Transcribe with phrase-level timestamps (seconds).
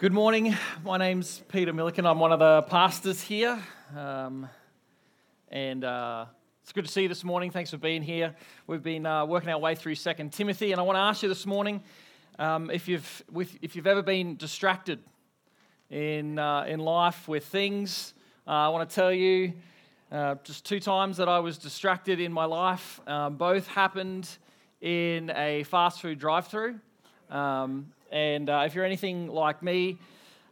[0.00, 0.56] Good morning.
[0.82, 2.06] My name's Peter Milliken.
[2.06, 3.62] I'm one of the pastors here.
[3.94, 4.48] Um,
[5.50, 6.24] and uh,
[6.62, 7.50] it's good to see you this morning.
[7.50, 8.34] Thanks for being here.
[8.66, 11.28] We've been uh, working our way through Second Timothy, and I want to ask you
[11.28, 11.82] this morning
[12.38, 15.00] um, if, you've, with, if you've ever been distracted
[15.90, 18.14] in, uh, in life with things.
[18.46, 19.52] Uh, I want to tell you
[20.10, 23.06] uh, just two times that I was distracted in my life.
[23.06, 24.30] Um, both happened
[24.80, 26.80] in a fast food drive through.
[27.28, 29.98] Um, and uh, if you're anything like me,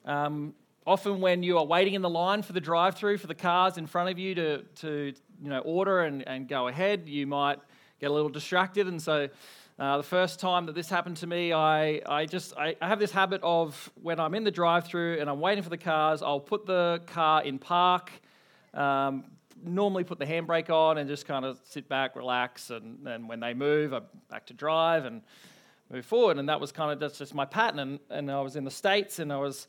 [0.05, 0.55] um,
[0.87, 3.77] often when you are waiting in the line for the drive through for the cars
[3.77, 7.59] in front of you to, to you know, order and, and go ahead, you might
[8.01, 8.87] get a little distracted.
[8.87, 9.29] And so
[9.79, 12.99] uh, the first time that this happened to me, I, I just I, I have
[12.99, 16.23] this habit of when I'm in the drive through and I'm waiting for the cars,
[16.23, 18.11] I'll put the car in park.
[18.75, 19.25] Um,
[19.65, 23.41] normally put the handbrake on and just kind of sit back, relax, and, and when
[23.41, 25.21] they move, I'm back to drive and
[25.91, 26.39] move forward.
[26.39, 27.79] And that was kind of that's just my pattern.
[27.79, 29.67] And, and I was in the States and I was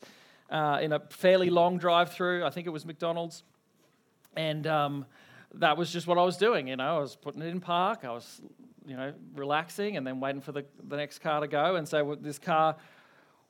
[0.50, 2.44] uh, in a fairly long drive through.
[2.44, 3.42] I think it was McDonald's.
[4.36, 5.06] And um,
[5.54, 6.68] that was just what I was doing.
[6.68, 8.04] You know, I was putting it in park.
[8.04, 8.40] I was,
[8.86, 11.76] you know, relaxing and then waiting for the, the next car to go.
[11.76, 12.76] And so this car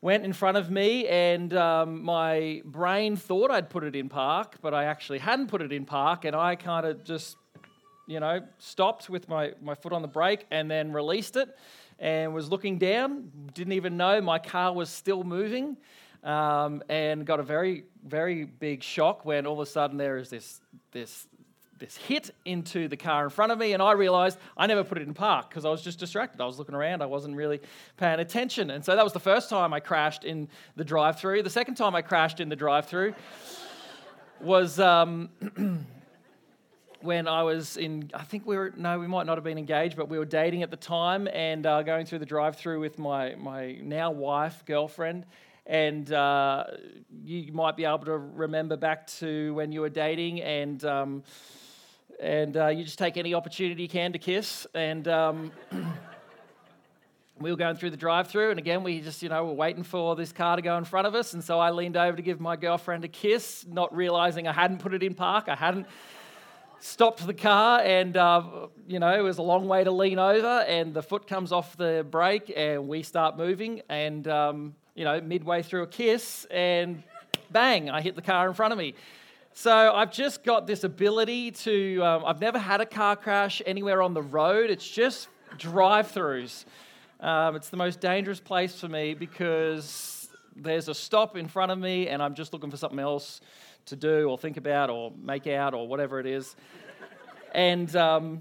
[0.02, 4.56] went in front of me, and um, my brain thought I'd put it in park,
[4.62, 6.24] but I actually hadn't put it in park.
[6.24, 7.36] And I kind of just,
[8.10, 11.56] you know, stopped with my, my foot on the brake and then released it
[12.00, 15.76] and was looking down, didn't even know my car was still moving,
[16.24, 20.28] um, and got a very, very big shock when all of a sudden there is
[20.28, 21.28] this, this,
[21.78, 24.98] this hit into the car in front of me, and I realized I never put
[24.98, 26.40] it in park because I was just distracted.
[26.40, 27.60] I was looking around, I wasn't really
[27.96, 28.70] paying attention.
[28.70, 31.44] And so that was the first time I crashed in the drive through.
[31.44, 33.14] The second time I crashed in the drive through
[34.40, 34.80] was.
[34.80, 35.86] Um,
[37.02, 39.96] when I was in, I think we were, no, we might not have been engaged,
[39.96, 42.98] but we were dating at the time and uh, going through the drive through with
[42.98, 45.24] my, my now wife, girlfriend.
[45.66, 46.64] And uh,
[47.24, 51.22] you might be able to remember back to when you were dating and, um,
[52.20, 54.66] and uh, you just take any opportunity you can to kiss.
[54.74, 55.52] And um,
[57.40, 59.82] we were going through the drive through and again we just you know were waiting
[59.82, 62.20] for this car to go in front of us and so i leaned over to
[62.20, 65.86] give my girlfriend a kiss not realizing i hadn't put it in park i hadn't
[66.80, 68.42] stopped the car and uh,
[68.88, 71.76] you know it was a long way to lean over and the foot comes off
[71.76, 77.02] the brake and we start moving and um, you know midway through a kiss and
[77.50, 78.94] bang i hit the car in front of me.
[79.52, 84.00] So i've just got this ability to um, i've never had a car crash anywhere
[84.00, 84.70] on the road.
[84.70, 86.64] It's just drive-throughs.
[87.20, 91.78] Um, it's the most dangerous place for me because there's a stop in front of
[91.78, 93.40] me and i'm just looking for something else
[93.90, 96.56] to do or think about or make out or whatever it is.
[97.54, 98.40] and um,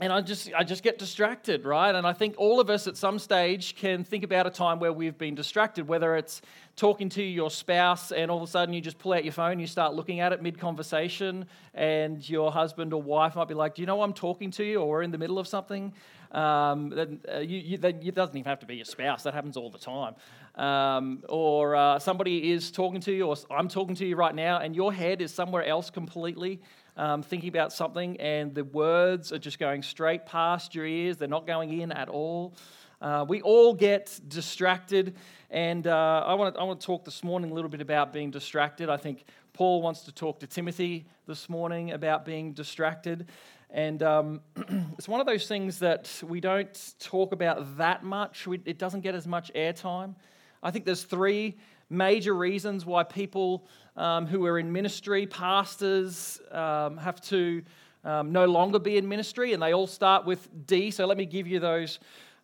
[0.00, 1.94] and I just I just get distracted, right?
[1.94, 4.92] And I think all of us at some stage can think about a time where
[4.92, 6.40] we've been distracted, whether it's
[6.74, 9.60] talking to your spouse and all of a sudden you just pull out your phone,
[9.60, 13.74] you start looking at it mid conversation, and your husband or wife might be like,
[13.74, 15.92] "Do you know I'm talking to you?" or "We're in the middle of something."
[16.32, 19.24] Um, then, uh, you, you, then it doesn't even have to be your spouse.
[19.24, 20.14] That happens all the time.
[20.60, 24.58] Um, or uh, somebody is talking to you, or I'm talking to you right now,
[24.58, 26.60] and your head is somewhere else completely,
[26.98, 31.16] um, thinking about something, and the words are just going straight past your ears.
[31.16, 32.54] They're not going in at all.
[33.00, 35.16] Uh, we all get distracted,
[35.48, 38.90] and uh, I, want to, talk this morning a little bit about being distracted.
[38.90, 43.28] I think Paul wants to talk to Timothy this morning about being distracted.
[43.70, 44.40] And um,
[44.98, 48.46] it's one of those things that we don't talk about that much.
[48.46, 50.16] We, it doesn't get as much airtime.
[50.62, 51.56] I think there's three
[51.88, 53.66] major reasons why people
[53.96, 57.62] um, who are in ministry, pastors, um, have to
[58.04, 60.90] um, no longer be in ministry, and they all start with D.
[60.90, 61.98] So let me give you those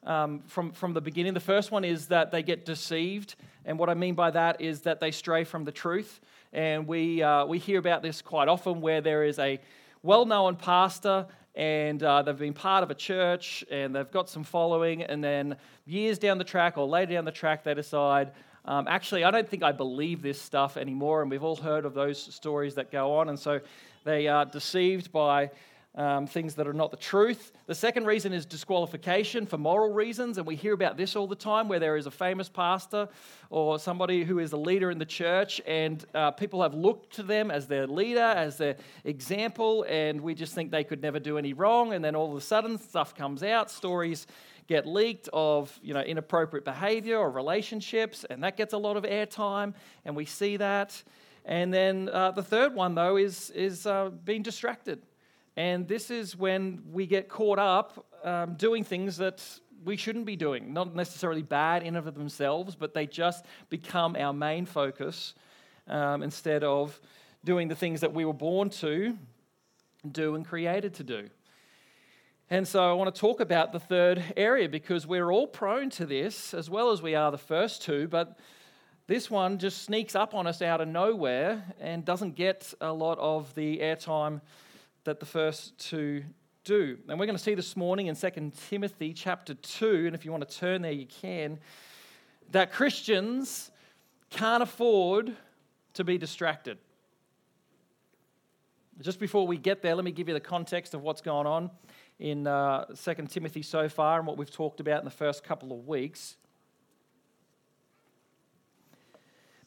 [0.05, 1.35] um, from, from the beginning.
[1.35, 3.37] The first one is that they get deceived.
[3.65, 6.21] And what I mean by that is that they stray from the truth.
[6.53, 9.61] And we, uh, we hear about this quite often where there is a
[10.03, 14.45] well known pastor and uh, they've been part of a church and they've got some
[14.45, 15.57] following, and then
[15.87, 18.33] years down the track or later down the track, they decide,
[18.67, 21.23] um, actually, I don't think I believe this stuff anymore.
[21.23, 23.31] And we've all heard of those stories that go on.
[23.31, 23.61] And so
[24.05, 25.51] they are deceived by
[25.97, 27.53] um, things that are not the truth.
[27.67, 31.35] The second reason is disqualification for moral reasons, and we hear about this all the
[31.35, 33.09] time where there is a famous pastor
[33.49, 37.23] or somebody who is a leader in the church, and uh, people have looked to
[37.23, 41.39] them as their leader, as their example, and we just think they could never do
[41.39, 44.27] any wrong, and then all of a sudden stuff comes out, stories
[44.69, 49.05] get leaked of you know inappropriate behavior or relationships, and that gets a lot of
[49.05, 49.73] airtime,
[50.05, 51.03] and we see that.
[51.47, 55.01] And then uh, the third one, though, is, is uh, being distracted.
[55.57, 59.43] And this is when we get caught up um, doing things that
[59.85, 60.73] we shouldn't be doing.
[60.73, 65.35] Not necessarily bad in and of themselves, but they just become our main focus
[65.89, 67.01] um, instead of
[67.45, 69.17] doing the things that we were born to
[70.11, 71.29] do and created to do.
[72.51, 76.07] And so I want to talk about the third area because we're all prone to
[76.07, 78.39] this as well as we are the first two, but
[79.09, 83.19] this one just sneaks up on us out of nowhere and doesn't get a lot
[83.19, 84.41] of the airtime
[85.07, 86.25] that the first two
[86.65, 86.99] do.
[87.09, 90.33] And we're going to see this morning in 2 Timothy chapter 2, and if you
[90.33, 91.59] want to turn there, you can,
[92.51, 93.71] that Christians
[94.31, 95.35] can't afford
[95.95, 96.79] to be distracted.
[99.01, 101.71] Just before we get there, let me give you the context of what's going on
[102.19, 105.73] in uh, 2 Timothy so far and what we've talked about in the first couple
[105.73, 106.37] of weeks.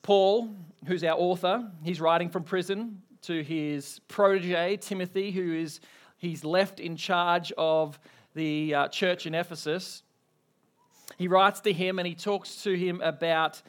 [0.01, 0.53] Paul,
[0.85, 5.79] who's our author, he's writing from prison to his protege, Timothy, who is
[6.17, 7.99] he's left in charge of
[8.35, 10.03] the uh, church in Ephesus.
[11.17, 13.61] He writes to him and he talks to him about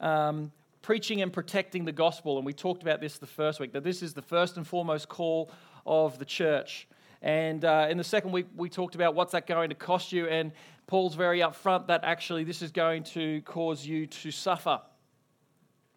[0.00, 0.52] um,
[0.82, 2.36] preaching and protecting the gospel.
[2.36, 5.08] And we talked about this the first week, that this is the first and foremost
[5.08, 5.50] call
[5.86, 6.88] of the church.
[7.22, 10.26] And uh, in the second week, we talked about what's that going to cost you.
[10.28, 10.52] And
[10.86, 14.80] Paul's very upfront that actually this is going to cause you to suffer.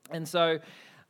[0.09, 0.59] And so,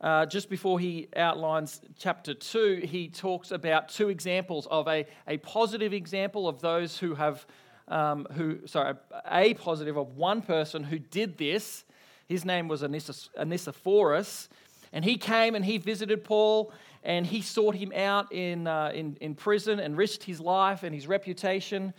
[0.02, 5.36] uh, just before he outlines chapter 2, he talks about two examples of a, a
[5.38, 7.46] positive example of those who have,
[7.86, 8.94] um, who, sorry,
[9.30, 11.84] a positive of one person who did this.
[12.26, 14.48] His name was Onesiphorus.
[14.92, 16.72] And he came and he visited Paul
[17.04, 20.92] and he sought him out in, uh, in, in prison and risked his life and
[20.92, 21.94] his reputation.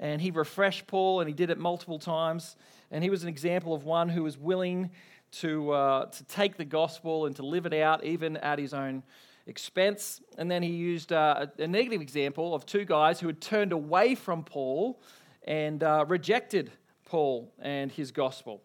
[0.00, 2.56] And he refreshed Paul and he did it multiple times.
[2.90, 4.90] And he was an example of one who was willing
[5.32, 9.02] to, uh, to take the gospel and to live it out, even at his own
[9.46, 10.20] expense.
[10.38, 14.14] And then he used uh, a, negative example of two guys who had turned away
[14.14, 15.00] from Paul
[15.44, 16.70] and uh, rejected
[17.04, 18.62] Paul and his gospel.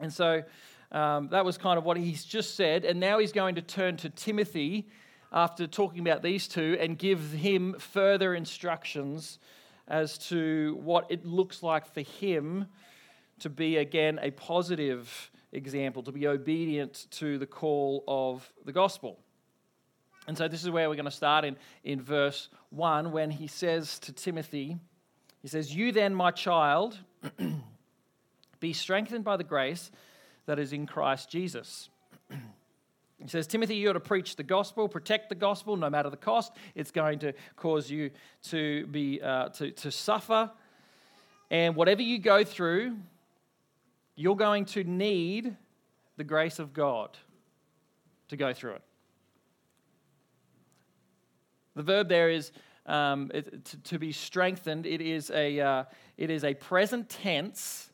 [0.00, 0.42] And so
[0.92, 2.84] um, that was kind of what he's just said.
[2.84, 4.88] And now he's going to turn to Timothy
[5.32, 9.38] after talking about these two and give him further instructions
[9.88, 12.66] as to what it looks like for him
[13.40, 19.18] to be, again, a positive example, to be obedient to the call of the gospel.
[20.26, 23.46] And so this is where we're going to start in, in verse 1 when he
[23.46, 24.78] says to Timothy,
[25.42, 26.98] he says, You then, my child,
[28.60, 29.90] be strengthened by the grace
[30.46, 31.90] that is in Christ Jesus.
[33.22, 36.16] He says, Timothy, you are to preach the gospel, protect the gospel, no matter the
[36.16, 36.52] cost.
[36.74, 38.10] It's going to cause you
[38.50, 40.50] to, be, uh, to, to suffer.
[41.50, 42.96] And whatever you go through,
[44.16, 45.56] you're going to need
[46.16, 47.16] the grace of God
[48.28, 48.82] to go through it.
[51.74, 52.52] The verb there is
[52.86, 54.86] um, it, to, to, be strengthened.
[54.86, 55.84] It is, a, uh,
[56.16, 57.90] it is a present tense,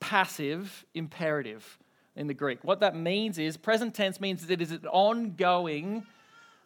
[0.00, 1.78] passive imperative
[2.16, 2.62] in the Greek.
[2.62, 6.06] What that means is present tense means that it is an ongoing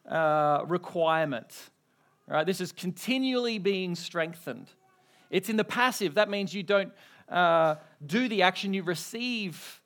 [0.09, 1.55] uh, requirement.
[2.27, 2.47] Right?
[2.47, 4.71] This is continually being strengthened.
[5.31, 6.15] It's in the passive.
[6.15, 6.93] That means you don't
[7.29, 9.81] uh, do the action, you receive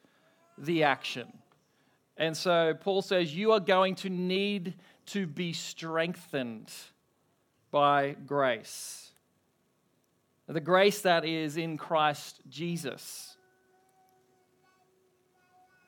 [0.58, 1.32] the action.
[2.16, 4.74] And so Paul says, You are going to need
[5.06, 6.70] to be strengthened
[7.70, 9.10] by grace.
[10.46, 13.36] The grace that is in Christ Jesus.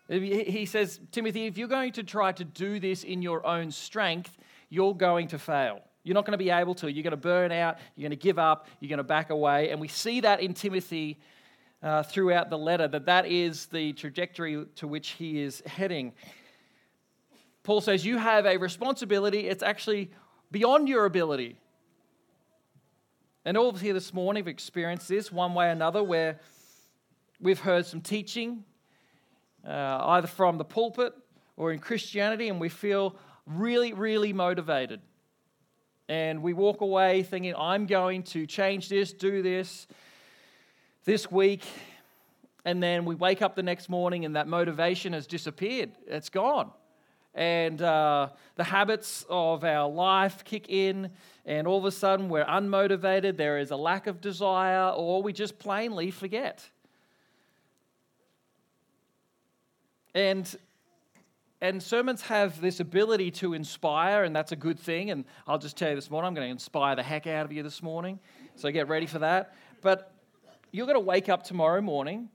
[0.08, 4.36] He says, Timothy, if you're going to try to do this in your own strength,
[4.68, 5.80] you're going to fail.
[6.02, 6.92] You're not going to be able to.
[6.92, 7.78] You're going to burn out.
[7.96, 8.68] You're going to give up.
[8.80, 9.70] You're going to back away.
[9.70, 11.18] And we see that in Timothy
[11.84, 16.14] uh, throughout the letter, that that is the trajectory to which he is heading.
[17.62, 20.10] Paul says, You have a responsibility, it's actually
[20.50, 21.58] beyond your ability.
[23.44, 26.40] And all of us here this morning have experienced this one way or another, where
[27.38, 28.64] we've heard some teaching,
[29.68, 31.12] uh, either from the pulpit
[31.58, 35.02] or in Christianity, and we feel really, really motivated.
[36.08, 39.86] And we walk away thinking, I'm going to change this, do this,
[41.04, 41.62] this week,
[42.64, 45.90] and then we wake up the next morning and that motivation has disappeared.
[46.06, 46.70] It's gone.
[47.34, 51.10] And uh, the habits of our life kick in,
[51.44, 55.32] and all of a sudden we're unmotivated, there is a lack of desire, or we
[55.32, 56.68] just plainly forget.
[60.14, 60.54] And
[61.60, 65.10] and sermons have this ability to inspire, and that's a good thing.
[65.10, 67.52] And I'll just tell you this morning, I'm going to inspire the heck out of
[67.52, 68.20] you this morning.
[68.54, 69.54] So get ready for that.
[69.80, 70.13] But
[70.74, 72.28] you're going to wake up tomorrow morning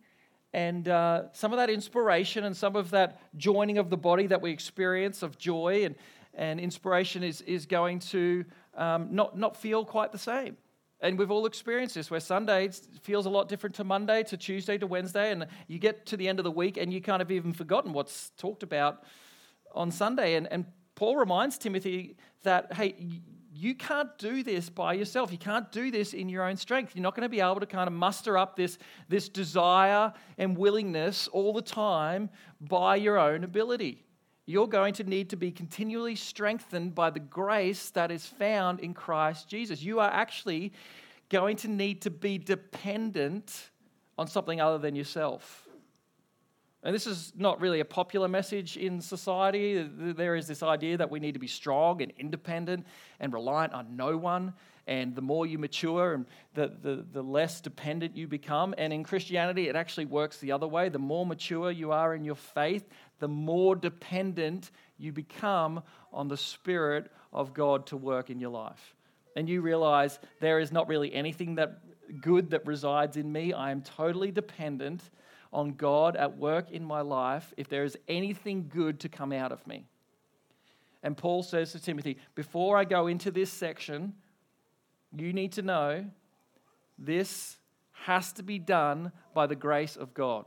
[0.53, 4.41] and uh, some of that inspiration and some of that joining of the body that
[4.41, 5.96] we experience of joy and,
[6.34, 8.46] and inspiration is, is going to
[8.77, 10.55] um, not, not feel quite the same.
[11.01, 12.69] And we've all experienced this where Sunday
[13.01, 15.34] feels a lot different to Monday, to Tuesday, to Wednesday.
[15.34, 17.91] And you get to the end of the week and you kind of even forgotten
[17.91, 19.03] what's talked about
[19.75, 20.36] on Sunday.
[20.36, 20.65] And, and
[20.96, 22.96] Paul reminds Timothy that, hey,
[23.59, 25.31] you can't do this by yourself.
[25.31, 26.95] You can't do this in your own strength.
[26.95, 28.77] You're not going to be able to kind of muster up this,
[29.09, 32.29] this desire and willingness all the time
[32.61, 34.05] by your own ability.
[34.45, 38.93] You're going to need to be continually strengthened by the grace that is found in
[38.93, 39.83] Christ Jesus.
[39.83, 40.71] You are actually
[41.27, 43.69] going to need to be dependent
[44.17, 45.68] on something other than yourself.
[46.81, 49.83] And this is not really a popular message in society.
[49.83, 52.88] There is this idea that we need to be strong and independent
[53.19, 54.53] and reliant on no one.
[54.88, 58.74] And the more you mature, and the, the, the less dependent you become.
[58.77, 60.89] And in Christianity, it actually works the other way.
[60.89, 62.88] The more mature you are in your faith,
[63.19, 65.83] the more dependent you become
[66.13, 68.95] on the Spirit of God to work in your life.
[69.36, 71.81] And you realize there is not really anything that
[72.21, 73.53] good that resides in me.
[73.53, 75.03] I am totally dependent
[75.51, 79.51] on God at work in my life if there is anything good to come out
[79.51, 79.85] of me.
[81.01, 84.13] And Paul says to Timothy, before I go into this section,
[85.15, 86.05] you need to know
[86.97, 87.57] this
[88.05, 90.45] has to be done by the grace of God.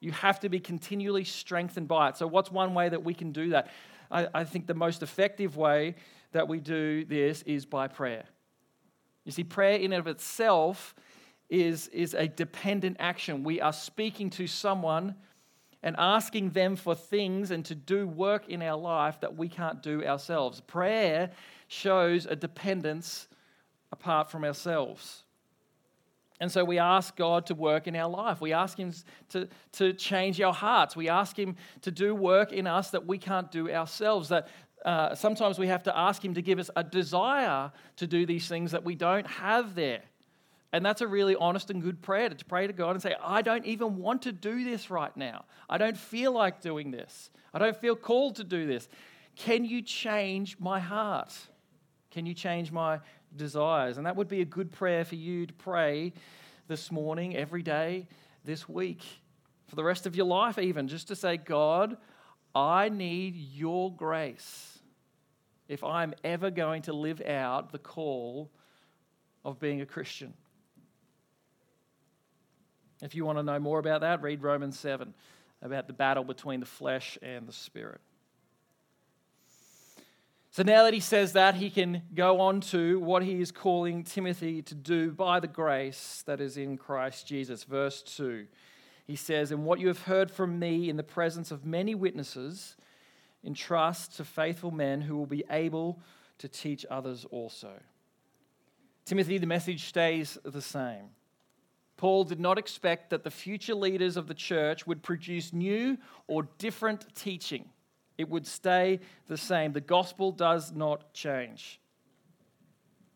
[0.00, 2.16] You have to be continually strengthened by it.
[2.16, 3.70] So, what's one way that we can do that?
[4.10, 5.94] I, I think the most effective way
[6.32, 8.24] that we do this is by prayer.
[9.24, 10.94] You see, prayer in and of itself
[11.52, 13.44] is, is a dependent action.
[13.44, 15.14] We are speaking to someone
[15.82, 19.82] and asking them for things and to do work in our life that we can't
[19.82, 20.62] do ourselves.
[20.62, 21.30] Prayer
[21.68, 23.28] shows a dependence
[23.92, 25.24] apart from ourselves.
[26.40, 28.40] And so we ask God to work in our life.
[28.40, 28.94] We ask Him
[29.28, 30.96] to, to change our hearts.
[30.96, 34.30] We ask Him to do work in us that we can't do ourselves.
[34.30, 34.48] That
[34.86, 38.48] uh, sometimes we have to ask Him to give us a desire to do these
[38.48, 40.00] things that we don't have there.
[40.72, 43.42] And that's a really honest and good prayer to pray to God and say, I
[43.42, 45.44] don't even want to do this right now.
[45.68, 47.30] I don't feel like doing this.
[47.52, 48.88] I don't feel called to do this.
[49.36, 51.34] Can you change my heart?
[52.10, 53.00] Can you change my
[53.36, 53.98] desires?
[53.98, 56.14] And that would be a good prayer for you to pray
[56.68, 58.06] this morning, every day,
[58.44, 59.02] this week,
[59.66, 61.98] for the rest of your life, even, just to say, God,
[62.54, 64.78] I need your grace
[65.68, 68.50] if I'm ever going to live out the call
[69.44, 70.34] of being a Christian.
[73.02, 75.12] If you want to know more about that, read Romans 7
[75.60, 78.00] about the battle between the flesh and the spirit.
[80.52, 84.04] So now that he says that, he can go on to what he is calling
[84.04, 87.64] Timothy to do by the grace that is in Christ Jesus.
[87.64, 88.46] Verse 2.
[89.06, 92.76] He says, And what you have heard from me in the presence of many witnesses,
[93.44, 96.00] entrust to faithful men who will be able
[96.38, 97.72] to teach others also.
[99.04, 101.08] Timothy, the message stays the same.
[102.02, 106.48] Paul did not expect that the future leaders of the church would produce new or
[106.58, 107.68] different teaching.
[108.18, 109.72] It would stay the same.
[109.72, 111.80] The gospel does not change.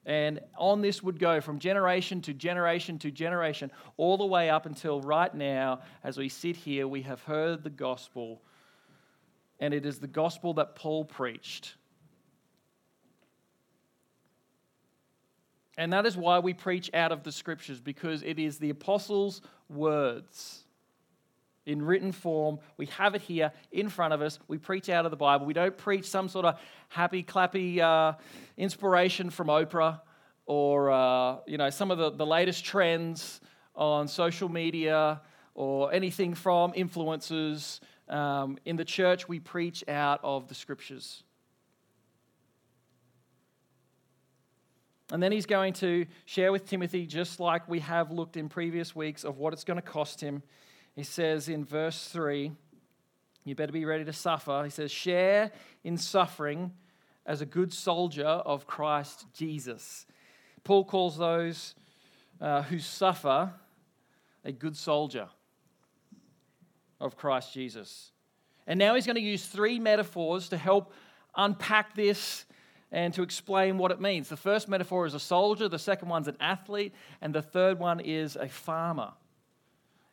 [0.04, 4.66] And on this would go from generation to generation to generation, all the way up
[4.66, 8.40] until right now, as we sit here, we have heard the gospel.
[9.58, 11.74] And it is the gospel that Paul preached
[15.76, 19.42] And that is why we preach out of the scriptures, because it is the apostles'
[19.68, 20.64] words
[21.66, 22.58] in written form.
[22.76, 24.38] We have it here in front of us.
[24.48, 25.46] We preach out of the Bible.
[25.46, 28.16] We don't preach some sort of happy, clappy uh,
[28.56, 30.00] inspiration from Oprah
[30.46, 33.40] or uh, you know some of the, the latest trends
[33.74, 35.20] on social media
[35.54, 37.80] or anything from influencers.
[38.08, 41.24] Um, in the church, we preach out of the scriptures.
[45.12, 48.96] And then he's going to share with Timothy, just like we have looked in previous
[48.96, 50.42] weeks, of what it's going to cost him.
[50.96, 52.50] He says in verse 3,
[53.44, 54.62] you better be ready to suffer.
[54.64, 55.52] He says, share
[55.84, 56.72] in suffering
[57.24, 60.06] as a good soldier of Christ Jesus.
[60.64, 61.76] Paul calls those
[62.40, 63.52] uh, who suffer
[64.44, 65.28] a good soldier
[67.00, 68.10] of Christ Jesus.
[68.66, 70.92] And now he's going to use three metaphors to help
[71.36, 72.45] unpack this
[72.92, 74.28] and to explain what it means.
[74.28, 78.00] The first metaphor is a soldier, the second one's an athlete, and the third one
[78.00, 79.12] is a farmer.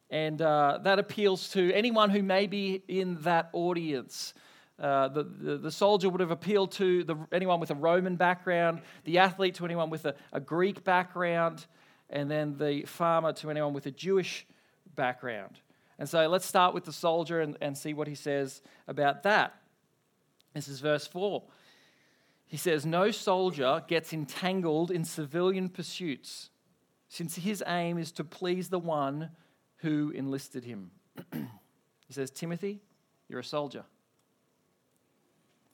[0.09, 4.33] And uh, that appeals to anyone who may be in that audience.
[4.79, 8.81] Uh, the, the, the, soldier would have appealed to the, anyone with a Roman background,
[9.05, 11.65] the athlete to anyone with a, a Greek background,
[12.09, 14.45] and then the farmer to anyone with a Jewish
[14.95, 15.59] background.
[15.99, 19.55] And so let's start with the soldier and, and see what he says about that.
[20.53, 21.43] This is verse 4.
[22.53, 26.51] He says, No soldier gets entangled in civilian pursuits,
[27.09, 29.31] since his aim is to please the one
[29.77, 30.91] who enlisted him.
[31.33, 32.79] he says, Timothy,
[33.27, 33.85] you're a soldier.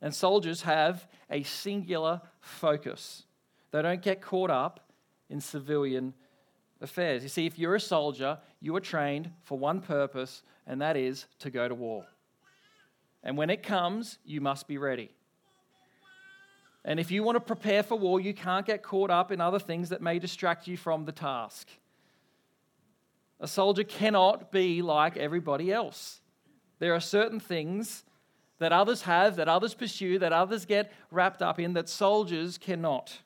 [0.02, 3.26] And soldiers have a singular focus.
[3.72, 4.90] They don't get caught up
[5.30, 6.14] in civilian
[6.80, 7.24] affairs.
[7.24, 11.26] You see, if you're a soldier, you are trained for one purpose, and that is
[11.40, 12.06] to go to war.
[13.22, 15.12] And when it comes, you must be ready.
[16.86, 19.60] And if you want to prepare for war, you can't get caught up in other
[19.60, 21.68] things that may distract you from the task.
[23.40, 26.22] A soldier cannot be like everybody else.
[26.80, 28.04] There are certain things
[28.60, 33.18] that others have, that others pursue, that others get wrapped up in, that soldiers cannot.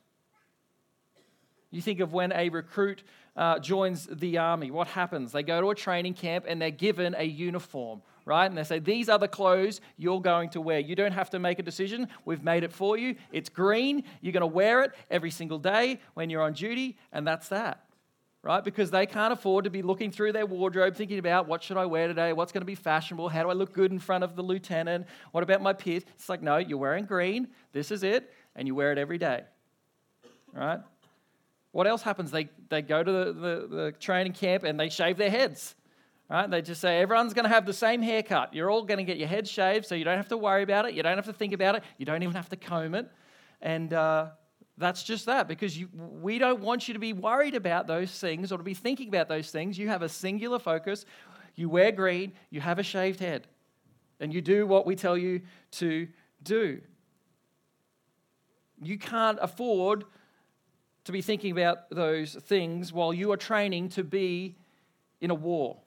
[1.72, 3.04] You think of when a recruit
[3.36, 5.32] uh, joins the army, what happens?
[5.32, 8.46] They go to a training camp and they're given a uniform, right?
[8.46, 10.80] And they say, These are the clothes you're going to wear.
[10.80, 12.08] You don't have to make a decision.
[12.26, 13.16] We've made it for you.
[13.32, 14.04] It's green.
[14.22, 17.86] You're going to wear it every single day when you're on duty, and that's that
[18.44, 18.64] right?
[18.64, 21.86] Because they can't afford to be looking through their wardrobe thinking about what should I
[21.86, 22.34] wear today?
[22.34, 23.30] What's going to be fashionable?
[23.30, 25.08] How do I look good in front of the lieutenant?
[25.32, 26.04] What about my peers?
[26.16, 27.48] It's like, no, you're wearing green.
[27.72, 28.32] This is it.
[28.56, 29.44] And you wear it every day,
[30.54, 30.80] right?
[31.72, 32.30] What else happens?
[32.30, 35.74] They, they go to the, the, the training camp and they shave their heads.
[36.34, 36.50] Right?
[36.50, 38.56] They just say everyone's going to have the same haircut.
[38.56, 40.86] You're all going to get your head shaved, so you don't have to worry about
[40.86, 40.96] it.
[40.96, 41.84] You don't have to think about it.
[42.00, 43.08] You don't even have to comb it.
[43.62, 44.30] And uh,
[44.80, 48.52] that's just that, because you, we don't want you to be worried about those things
[48.52, 49.78] or to be thinking about those things.
[49.78, 51.06] You have a singular focus.
[51.54, 53.46] You wear green, you have a shaved head,
[54.20, 55.42] and you do what we tell you
[55.74, 56.08] to
[56.42, 56.82] do.
[58.82, 60.06] You can't afford
[61.04, 64.56] to be thinking about those things while you are training to be
[65.22, 65.83] in a war.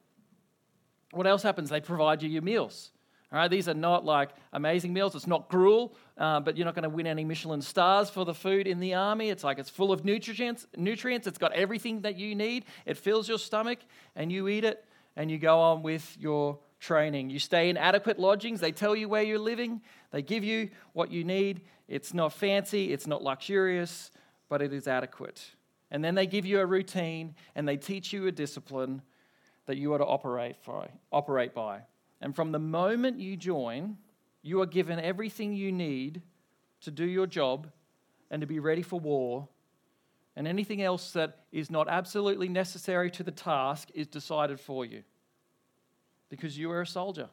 [1.13, 1.71] What else happens?
[1.71, 2.91] They provide you your meals.
[3.33, 5.17] All right, these are not like amazing meals.
[5.17, 8.35] It's not gruel, uh, but you're not going to win any Michelin stars for the
[8.35, 9.31] food in the army.
[9.31, 10.67] It's like it's full of nutrients.
[10.77, 11.27] Nutrients.
[11.27, 12.67] It's got everything that you need.
[12.85, 13.81] It fills your stomach,
[14.15, 14.85] and you eat it,
[15.17, 17.31] and you go on with your training.
[17.31, 18.61] You stay in adequate lodgings.
[18.61, 19.81] They tell you where you're living.
[20.13, 21.63] They give you what you need.
[21.89, 22.93] It's not fancy.
[22.93, 24.13] It's not luxurious,
[24.49, 25.45] but it is adequate.
[25.91, 29.03] And then they give you a routine, and they teach you a discipline
[29.67, 31.81] that you are to operate for, operate by.
[32.21, 33.99] And from the moment you join,
[34.43, 36.23] you are given everything you need
[36.83, 37.69] to do your job
[38.31, 39.49] and to be ready for war.
[40.37, 45.03] And anything else that is not absolutely necessary to the task is decided for you
[46.29, 47.29] because you are a soldier.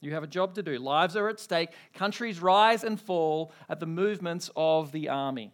[0.00, 0.78] You have a job to do.
[0.78, 1.70] Lives are at stake.
[1.94, 5.52] Countries rise and fall at the movements of the army.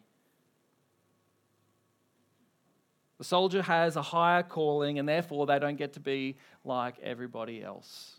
[3.19, 7.63] The soldier has a higher calling, and therefore they don't get to be like everybody
[7.63, 8.19] else.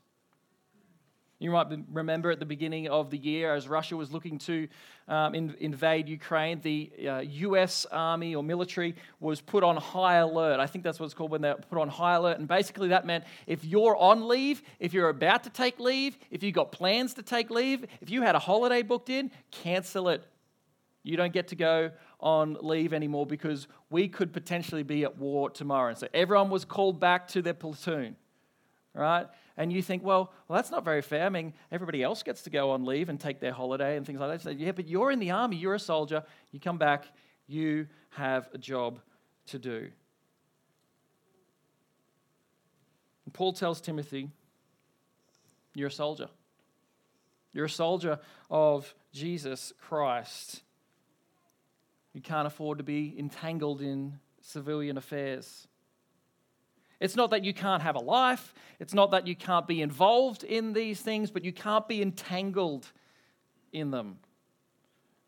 [1.39, 4.67] You might remember at the beginning of the year, as Russia was looking to
[5.07, 10.59] um, in, invade Ukraine, the uh, US army or military was put on high alert.
[10.59, 12.39] I think that's what it's called when they're put on high alert.
[12.39, 16.43] And basically, that meant if you're on leave, if you're about to take leave, if
[16.43, 20.25] you've got plans to take leave, if you had a holiday booked in, cancel it.
[21.03, 25.49] You don't get to go on leave anymore because we could potentially be at war
[25.49, 25.89] tomorrow.
[25.89, 28.15] And so everyone was called back to their platoon,
[28.93, 29.27] right?
[29.55, 31.25] And you think, well, well, that's not very fair.
[31.25, 34.19] I mean, everybody else gets to go on leave and take their holiday and things
[34.19, 34.41] like that.
[34.41, 37.05] So, yeah, but you're in the army, you're a soldier, you come back,
[37.47, 38.99] you have a job
[39.47, 39.89] to do.
[43.25, 44.29] And Paul tells Timothy,
[45.73, 46.29] you're a soldier.
[47.53, 50.61] You're a soldier of Jesus Christ.
[52.19, 55.69] You can't afford to be entangled in civilian affairs.
[56.99, 60.43] It's not that you can't have a life, it's not that you can't be involved
[60.43, 62.91] in these things, but you can't be entangled
[63.71, 64.17] in them.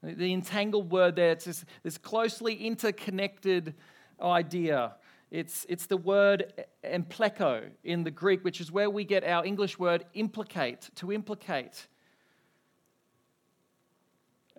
[0.04, 3.74] The entangled word there, it's this, this closely interconnected
[4.22, 4.96] idea.
[5.30, 6.52] It's, it's the word
[6.84, 11.88] empleko in the Greek, which is where we get our English word implicate, to implicate.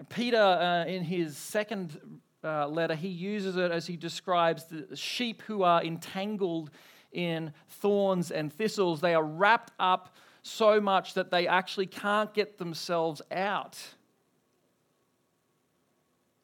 [0.09, 5.43] Peter, uh, in his second uh, letter, he uses it as he describes the sheep
[5.43, 6.71] who are entangled
[7.13, 9.01] in thorns and thistles.
[9.01, 13.79] They are wrapped up so much that they actually can't get themselves out.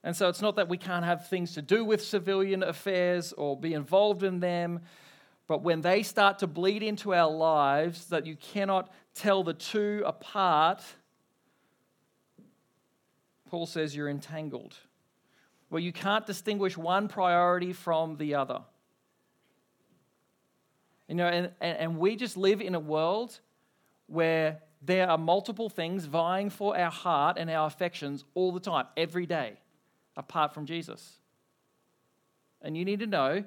[0.05, 3.59] And so it's not that we can't have things to do with civilian affairs or
[3.59, 4.81] be involved in them,
[5.49, 10.03] but when they start to bleed into our lives, that you cannot tell the two
[10.07, 10.83] apart
[13.49, 14.77] Paul says you're entangled,
[15.69, 18.61] where you can't distinguish one priority from the other.
[21.09, 23.41] You know, and, and, and we just live in a world
[24.07, 28.87] where there are multiple things vying for our heart and our affections all the time,
[28.97, 29.55] every day,
[30.17, 31.17] apart from Jesus.
[32.63, 33.45] And you need to know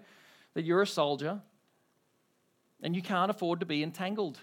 [0.54, 1.42] that you're a soldier
[2.82, 4.40] and you can't afford to be entangled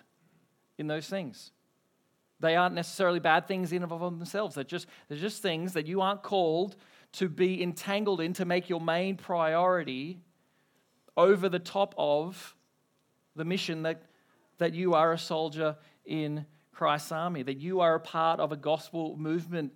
[0.78, 1.50] in those things.
[2.40, 4.55] They aren't necessarily bad things in and of themselves.
[4.55, 6.77] They're just, they're just things that you aren't called
[7.12, 10.20] to be entangled in to make your main priority
[11.16, 12.55] over the top of
[13.35, 14.03] the mission that,
[14.59, 18.57] that you are a soldier in Christ's army, that you are a part of a
[18.57, 19.72] gospel movement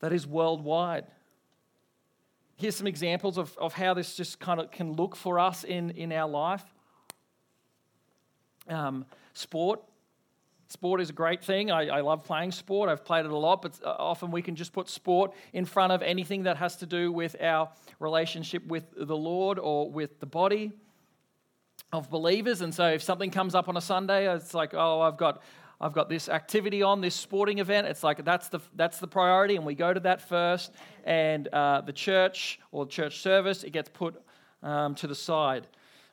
[0.00, 1.06] that is worldwide.
[2.56, 5.90] Here's some examples of, of how this just kind of can look for us in,
[5.92, 6.64] in our life.
[8.68, 9.80] Um, sport.
[10.72, 11.70] Sport is a great thing.
[11.70, 12.88] I, I, love playing sport.
[12.88, 15.92] I've played it a lot, but uh, often we can just put sport in front
[15.92, 20.24] of anything that has to do with our relationship with the Lord or with the
[20.24, 20.72] body
[21.92, 22.62] of believers.
[22.62, 25.42] And so if something comes up on a Sunday, it's like, oh, I've got
[25.78, 27.86] I've got this activity on, this sporting event.
[27.86, 30.72] It's like that's the, that's the priority, and we go to that first.
[31.04, 34.14] And uh, the church or church service, it gets put
[34.62, 35.66] um, to the side.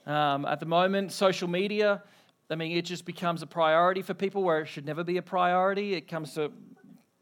[0.05, 2.01] Um, at the moment, social media,
[2.51, 5.21] I mean, it just becomes a priority for people where it should never be a
[5.21, 5.93] priority.
[5.93, 6.51] It comes to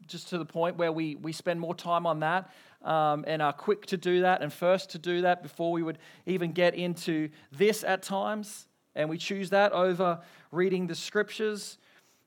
[0.06, 2.50] just to the point where we, we spend more time on that
[2.82, 5.98] um, and are quick to do that and first to do that before we would
[6.24, 8.66] even get into this at times.
[8.94, 11.76] And we choose that over reading the scriptures.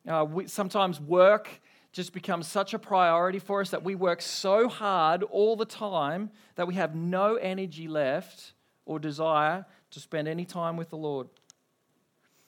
[0.07, 1.49] Uh, we, sometimes work
[1.91, 6.29] just becomes such a priority for us that we work so hard all the time
[6.55, 8.53] that we have no energy left
[8.85, 11.27] or desire to spend any time with the Lord.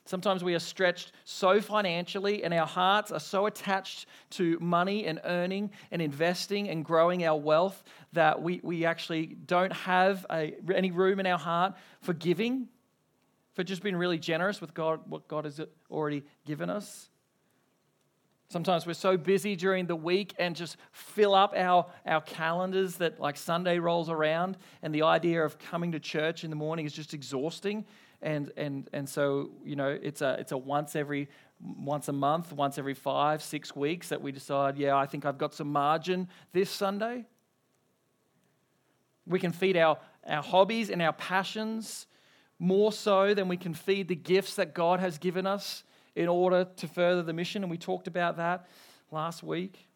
[0.05, 5.21] Sometimes we are stretched so financially, and our hearts are so attached to money and
[5.23, 10.91] earning and investing and growing our wealth that we, we actually don't have a, any
[10.91, 12.67] room in our heart for giving,
[13.53, 17.09] for just being really generous with God, what God has already given us.
[18.49, 23.19] Sometimes we're so busy during the week and just fill up our, our calendars that
[23.19, 26.93] like Sunday rolls around and the idea of coming to church in the morning is
[26.93, 27.83] just exhausting.
[28.23, 31.27] And, and, and so, you know, it's a, it's a once every,
[31.61, 35.37] once a month, once every five, six weeks that we decide, yeah, I think I've
[35.37, 37.25] got some margin this Sunday.
[39.27, 42.07] We can feed our, our hobbies and our passions
[42.59, 45.83] more so than we can feed the gifts that God has given us
[46.15, 48.67] in order to further the mission, and we talked about that
[49.11, 49.87] last week.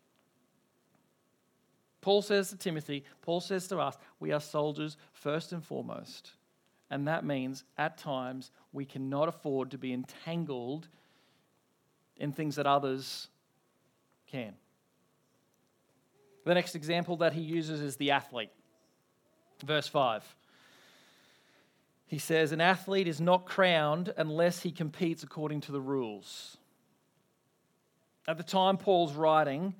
[2.02, 6.32] Paul says to Timothy, Paul says to us, we are soldiers first and foremost.
[6.90, 10.88] And that means at times we cannot afford to be entangled
[12.16, 13.28] in things that others
[14.28, 14.54] can.
[16.46, 18.52] The next example that he uses is the athlete.
[19.66, 20.24] Verse 5.
[22.08, 26.58] He says, An athlete is not crowned unless he competes according to the rules.
[28.28, 29.76] At the time Paul's writing,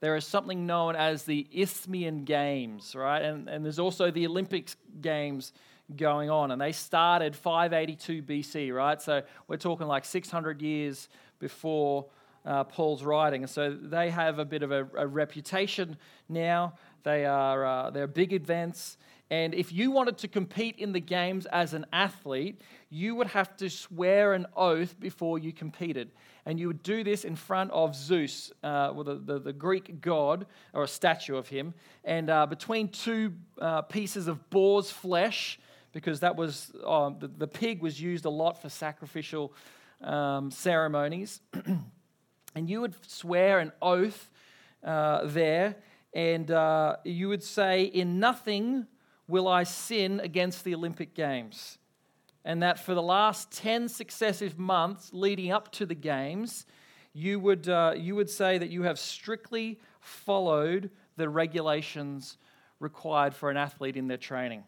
[0.00, 3.22] there is something known as the Isthmian Games, right?
[3.22, 5.52] And, and there's also the Olympics Games
[5.96, 6.50] going on.
[6.50, 9.00] And they started 582 BC, right?
[9.00, 12.06] So we're talking like 600 years before
[12.44, 13.46] uh, Paul's writing.
[13.46, 15.96] So they have a bit of a, a reputation
[16.28, 16.74] now.
[17.02, 18.96] They are uh, they're big events.
[19.30, 23.56] And if you wanted to compete in the games as an athlete, you would have
[23.58, 26.10] to swear an oath before you competed.
[26.44, 30.00] And you would do this in front of Zeus, uh, well, the, the, the, Greek
[30.00, 31.74] god, or a statue of him,
[32.04, 35.60] and uh, between two uh, pieces of boar's flesh,
[35.92, 39.52] because that was, uh, the, the, pig was used a lot for sacrificial
[40.02, 41.40] um, ceremonies.
[42.54, 44.30] and you would swear an oath
[44.84, 45.76] uh, there,
[46.14, 48.86] and uh, you would say, In nothing
[49.28, 51.78] will I sin against the Olympic Games?
[52.44, 56.64] And that for the last 10 successive months leading up to the Games,
[57.12, 62.38] you would, uh, you would say that you have strictly followed the regulations
[62.78, 64.64] required for an athlete in their training.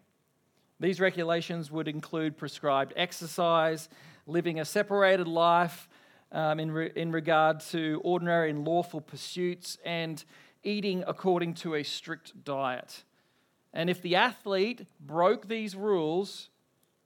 [0.82, 3.88] These regulations would include prescribed exercise,
[4.26, 5.88] living a separated life
[6.32, 10.22] um, in, re- in regard to ordinary and lawful pursuits, and
[10.64, 13.04] eating according to a strict diet.
[13.72, 16.48] And if the athlete broke these rules,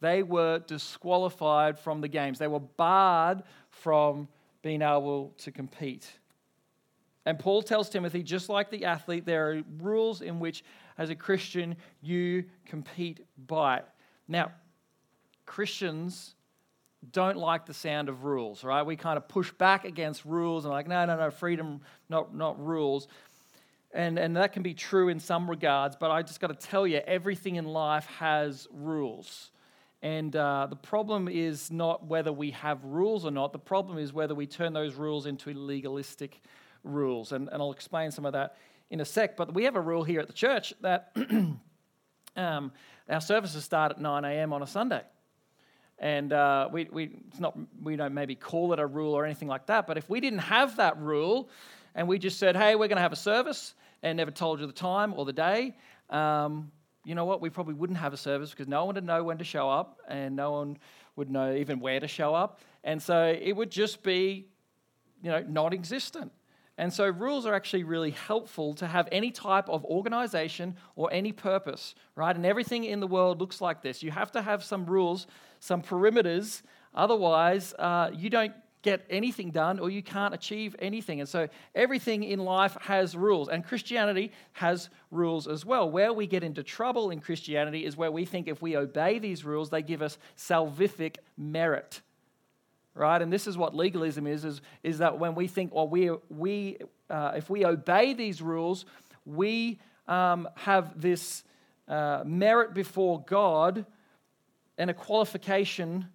[0.00, 2.38] they were disqualified from the games.
[2.38, 4.28] They were barred from
[4.62, 6.10] being able to compete.
[7.26, 10.64] And Paul tells Timothy, just like the athlete, there are rules in which,
[10.98, 13.78] as a Christian, you compete by.
[13.78, 13.84] it.
[14.28, 14.52] Now,
[15.44, 16.34] Christians
[17.12, 18.82] don't like the sound of rules, right?
[18.82, 22.64] We kind of push back against rules and like, no, no, no, freedom, not, not
[22.64, 23.06] rules.
[23.92, 26.86] And, and that can be true in some regards, but I just got to tell
[26.86, 29.50] you, everything in life has rules.
[30.02, 34.12] And uh, the problem is not whether we have rules or not, the problem is
[34.12, 36.42] whether we turn those rules into legalistic
[36.84, 37.32] rules.
[37.32, 38.56] And, and I'll explain some of that
[38.90, 39.36] in a sec.
[39.36, 41.14] But we have a rule here at the church that
[42.36, 42.72] um,
[43.08, 44.52] our services start at 9 a.m.
[44.52, 45.02] on a Sunday.
[45.98, 49.48] And uh, we, we, it's not, we don't maybe call it a rule or anything
[49.48, 51.48] like that, but if we didn't have that rule
[51.94, 54.66] and we just said, hey, we're going to have a service and never told you
[54.66, 55.74] the time or the day,
[56.10, 56.70] um,
[57.04, 57.40] you know what?
[57.40, 60.00] We probably wouldn't have a service because no one would know when to show up
[60.08, 60.76] and no one
[61.14, 62.60] would know even where to show up.
[62.84, 64.48] And so it would just be,
[65.22, 66.32] you know, non existent.
[66.78, 71.32] And so rules are actually really helpful to have any type of organization or any
[71.32, 72.36] purpose, right?
[72.36, 74.02] And everything in the world looks like this.
[74.02, 75.26] You have to have some rules,
[75.58, 76.62] some perimeters.
[76.94, 81.20] Otherwise, uh, you don't get anything done or you can't achieve anything.
[81.20, 85.90] And so everything in life has rules, and Christianity has rules as well.
[85.90, 89.44] Where we get into trouble in Christianity is where we think if we obey these
[89.44, 92.02] rules, they give us salvific merit
[92.96, 93.20] right?
[93.20, 96.78] And this is what legalism is, is, is that when we think, well, we, we,
[97.10, 98.86] uh, if we obey these rules,
[99.26, 99.78] we
[100.08, 101.44] um, have this
[101.88, 103.84] uh, merit before God
[104.78, 106.08] and a qualification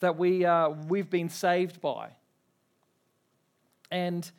[0.00, 2.10] that we, uh, we've been saved by.
[3.90, 4.30] And,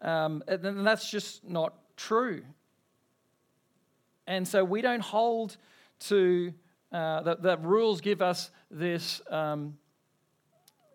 [0.00, 2.42] um, and that's just not true.
[4.26, 5.58] And so we don't hold
[6.00, 6.54] to,
[6.90, 9.76] uh, that, that rules give us this um,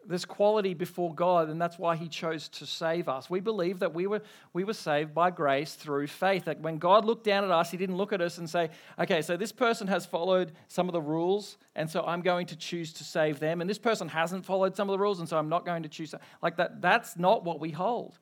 [0.08, 3.30] this quality before God, and that's why He chose to save us.
[3.30, 4.22] We believe that we were,
[4.54, 6.46] we were saved by grace through faith.
[6.46, 9.22] That when God looked down at us, He didn't look at us and say, okay,
[9.22, 12.94] so this person has followed some of the rules, and so I'm going to choose
[12.94, 13.62] to save them.
[13.62, 15.90] And this person hasn't followed some of the rules, and so I'm not going to
[15.90, 16.16] choose.
[16.42, 18.18] Like that, that's not what we hold.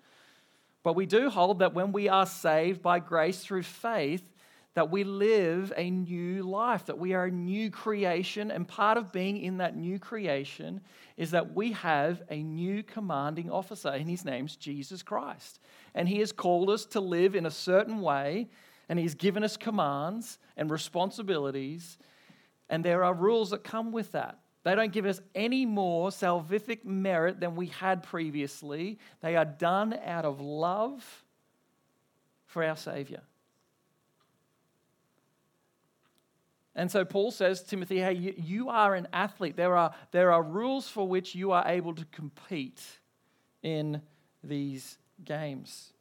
[0.83, 4.29] But we do hold that when we are saved by grace through faith,
[4.75, 8.51] that we live a new life, that we are a new creation.
[8.51, 10.81] And part of being in that new creation
[11.17, 15.59] is that we have a new commanding officer, and his name's Jesus Christ.
[15.95, 18.49] And he has called us to live in a certain way,
[18.89, 21.97] and he's given us commands and responsibilities.
[22.69, 24.39] And there are rules that come with that.
[24.63, 28.99] They don't give us any more salvific merit than we had previously.
[29.21, 31.23] They are done out of love
[32.47, 33.21] for our Savior.
[36.75, 39.55] And so Paul says, Timothy, hey, you, you, are an athlete.
[39.55, 42.81] There are, there are rules for which you are able to compete
[43.63, 44.01] in
[44.43, 45.93] these games.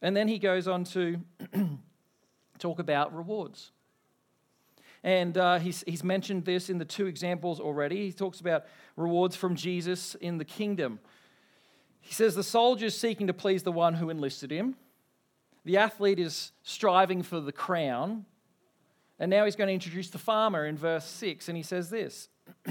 [0.00, 1.20] And then he goes on to
[2.58, 3.70] talk about rewards.
[5.04, 8.06] And uh, he's, he's mentioned this in the two examples already.
[8.06, 8.64] He talks about
[8.96, 11.00] rewards from Jesus in the kingdom.
[12.00, 14.76] He says, The soldier is seeking to please the one who enlisted him,
[15.66, 18.24] the athlete is striving for the crown
[19.18, 22.28] and now he's going to introduce the farmer in verse 6, and he says this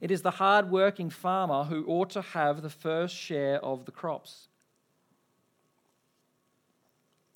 [0.00, 3.92] It is the hard working farmer who ought to have the first share of the
[3.92, 4.48] crops.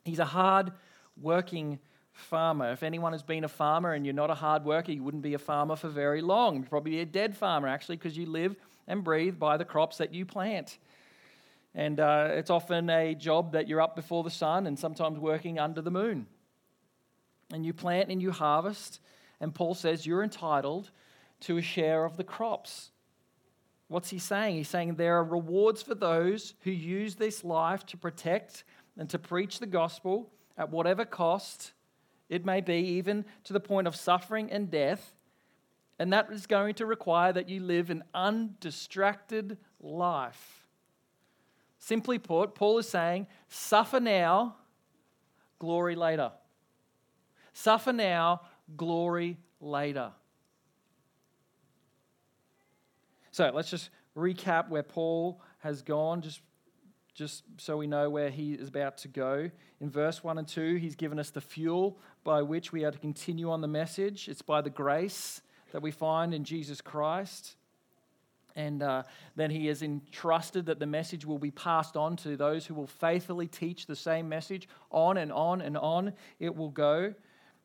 [0.05, 0.73] He's a hard
[1.21, 1.79] working
[2.13, 2.73] farmer.
[2.73, 5.35] If anyone has been a farmer and you're not a hard worker, you wouldn't be
[5.35, 6.57] a farmer for very long.
[6.57, 9.99] You'd probably be a dead farmer, actually, because you live and breathe by the crops
[9.99, 10.79] that you plant.
[11.75, 15.59] And uh, it's often a job that you're up before the sun and sometimes working
[15.59, 16.27] under the moon
[17.53, 19.01] and you plant and you harvest.
[19.41, 20.91] And Paul says you're entitled
[21.41, 22.91] to a share of the crops.
[23.89, 24.57] What's he saying?
[24.57, 28.65] He's saying there are rewards for those who use this life to protect
[28.97, 31.73] and to preach the gospel at whatever cost
[32.29, 35.17] it may be, even to the point of suffering and death.
[35.99, 40.67] And that is going to require that you live an undistracted life.
[41.79, 44.57] Simply put, Paul is saying, suffer now,
[45.59, 46.31] glory later.
[47.53, 48.43] Suffer now,
[48.77, 50.13] glory later.
[53.33, 56.41] So let's just recap where Paul has gone, just,
[57.15, 59.51] just so we know where he is about to go.
[59.81, 62.99] In verse 1 and 2, he's given us the fuel by which we are to
[62.99, 64.29] continue on the message.
[64.29, 67.57] It's by the grace that we find in Jesus Christ.
[68.57, 69.05] And uh,
[69.37, 72.87] then he has entrusted that the message will be passed on to those who will
[72.87, 74.69] faithfully teach the same message.
[74.91, 77.15] On and on and on it will go.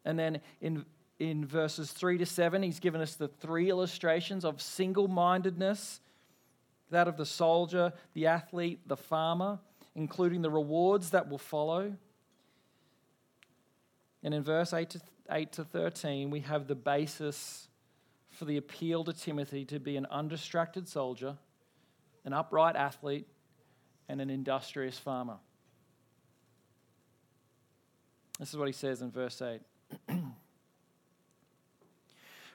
[0.06, 0.86] And then in,
[1.20, 6.00] in verses 3 to 7, he's given us the three illustrations of single mindedness
[6.92, 9.60] that of the soldier, the athlete, the farmer,
[9.96, 11.94] including the rewards that will follow.
[14.24, 17.68] And in verse 8 to, 8 to 13, we have the basis
[18.30, 21.38] for the appeal to Timothy to be an undistracted soldier,
[22.26, 23.28] an upright athlete,
[24.08, 25.38] and an industrious farmer.
[28.40, 29.62] This is what he says in verse 8.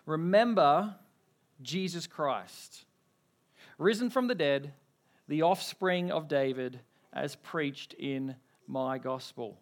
[0.07, 0.97] remember
[1.63, 2.85] Jesus Christ,
[3.79, 4.73] risen from the dead,
[5.29, 6.81] the offspring of David,
[7.13, 9.59] as preached in my gospel.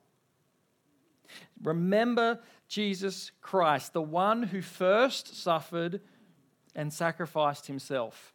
[1.62, 6.00] Remember Jesus Christ, the one who first suffered
[6.74, 8.32] and sacrificed himself,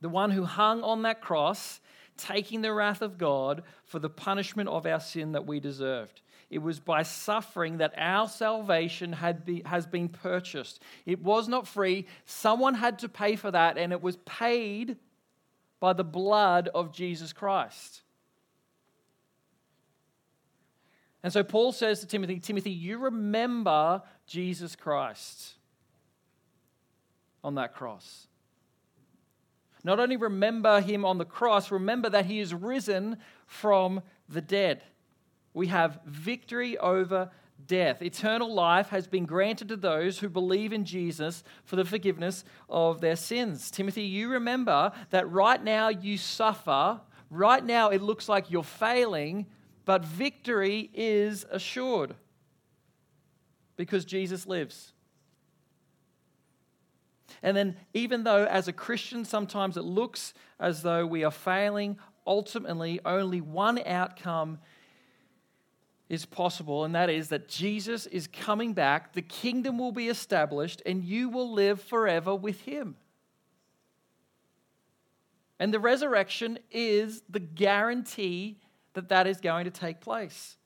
[0.00, 1.80] the one who hung on that cross,
[2.16, 6.22] taking the wrath of God for the punishment of our sin that we deserved.
[6.54, 10.80] It was by suffering that our salvation had be, has been purchased.
[11.04, 12.06] It was not free.
[12.26, 14.96] Someone had to pay for that, and it was paid
[15.80, 18.02] by the blood of Jesus Christ.
[21.24, 25.54] And so Paul says to Timothy, Timothy, you remember Jesus Christ
[27.42, 28.28] on that cross.
[29.82, 34.84] Not only remember him on the cross, remember that he is risen from the dead.
[35.54, 37.30] We have victory over
[37.66, 38.02] death.
[38.02, 43.00] Eternal life has been granted to those who believe in Jesus for the forgiveness of
[43.00, 43.70] their sins.
[43.70, 47.00] Timothy, you remember that right now you suffer.
[47.30, 49.46] Right now it looks like you're failing,
[49.84, 52.14] but victory is assured
[53.76, 54.92] because Jesus lives.
[57.42, 61.98] And then, even though as a Christian sometimes it looks as though we are failing,
[62.26, 64.58] ultimately only one outcome
[66.08, 70.82] is possible, and that is that Jesus is coming back, the kingdom will be established,
[70.84, 72.96] and you will live forever with him.
[75.58, 78.58] And the resurrection is the guarantee
[78.92, 80.56] that that is going to take place.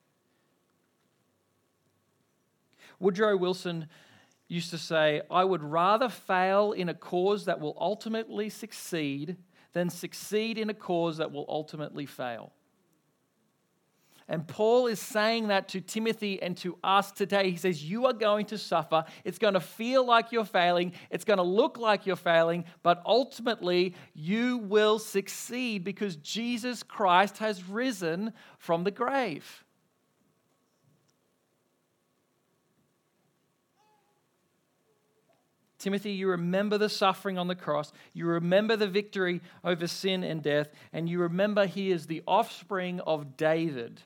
[2.99, 3.87] Woodrow Wilson
[4.49, 9.37] used to say, I would rather fail in a cause that will ultimately succeed
[9.73, 12.53] than succeed in a cause that will ultimately fail.
[14.31, 17.51] And Paul is saying that to Timothy and to us today.
[17.51, 19.05] He says, You are going to suffer.
[19.25, 20.93] It's going to feel like you're failing.
[21.11, 22.65] It's going to look like you're failing.
[22.83, 29.65] But ultimately, you will succeed because Jesus Christ has risen from the grave.
[35.79, 40.43] Timothy, you remember the suffering on the cross, you remember the victory over sin and
[40.43, 44.03] death, and you remember he is the offspring of David.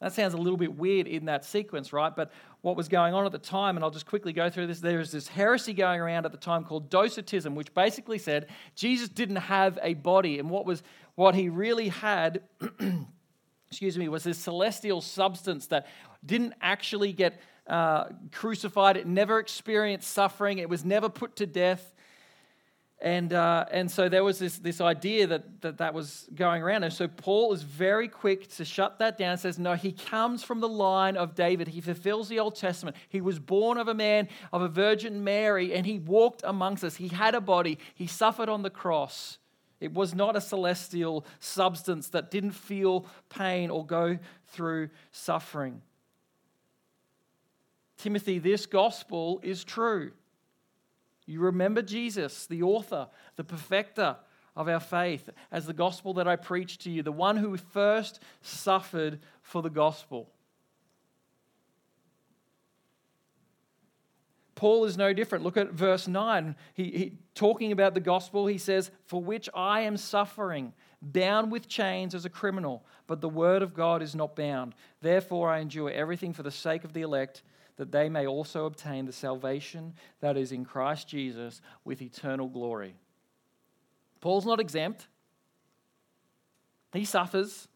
[0.00, 2.14] That sounds a little bit weird in that sequence, right?
[2.14, 2.32] But
[2.62, 4.98] what was going on at the time, and I'll just quickly go through this, there
[4.98, 9.36] was this heresy going around at the time called Docetism, which basically said Jesus didn't
[9.36, 10.82] have a body, and what was
[11.16, 12.42] what he really had,
[13.70, 15.86] excuse me, was this celestial substance that
[16.24, 18.96] didn't actually get uh, crucified.
[18.96, 20.58] It never experienced suffering.
[20.58, 21.94] It was never put to death.
[23.02, 26.84] And, uh, and so there was this, this idea that, that that was going around.
[26.84, 30.44] And so Paul is very quick to shut that down and says, No, he comes
[30.44, 31.68] from the line of David.
[31.68, 32.96] He fulfills the Old Testament.
[33.08, 36.96] He was born of a man, of a Virgin Mary, and he walked amongst us.
[36.96, 39.38] He had a body, he suffered on the cross.
[39.80, 45.80] It was not a celestial substance that didn't feel pain or go through suffering.
[47.96, 50.12] Timothy, this gospel is true.
[51.30, 54.16] You remember Jesus, the author, the perfecter
[54.56, 58.20] of our faith, as the gospel that I preached to you, the one who first
[58.42, 60.28] suffered for the gospel.
[64.56, 65.44] Paul is no different.
[65.44, 66.56] Look at verse 9.
[66.74, 71.68] He, he, talking about the gospel, he says, For which I am suffering, bound with
[71.68, 74.74] chains as a criminal, but the word of God is not bound.
[75.00, 77.42] Therefore, I endure everything for the sake of the elect
[77.76, 82.94] that they may also obtain the salvation that is in Christ Jesus with eternal glory.
[84.20, 85.08] Paul's not exempt.
[86.92, 87.68] He suffers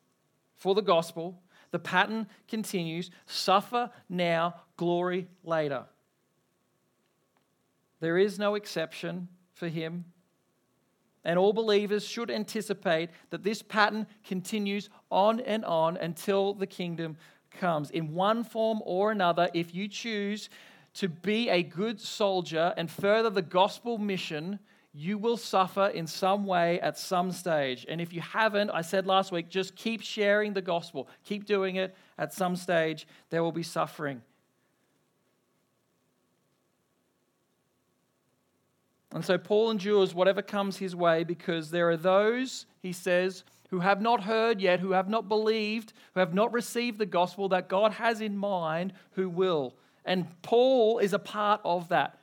[0.56, 1.40] for the gospel.
[1.70, 5.84] The pattern continues suffer now, glory later.
[8.00, 10.04] There is no exception for him.
[11.24, 17.16] And all believers should anticipate that this pattern continues on and on until the kingdom
[17.54, 20.48] comes in one form or another, if you choose
[20.94, 24.58] to be a good soldier and further the gospel mission,
[24.92, 27.84] you will suffer in some way at some stage.
[27.88, 31.08] And if you haven't, I said last week, just keep sharing the gospel.
[31.24, 31.96] Keep doing it.
[32.16, 34.22] At some stage, there will be suffering.
[39.12, 43.80] And so Paul endures whatever comes his way because there are those, he says, who
[43.80, 47.68] have not heard yet, who have not believed, who have not received the gospel that
[47.68, 49.74] God has in mind, who will.
[50.04, 52.18] And Paul is a part of that.